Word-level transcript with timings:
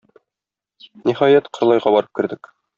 Ниһаять, 1.11 1.53
Кырлайга 1.59 1.97
барып 1.99 2.15
кердек. 2.21 2.55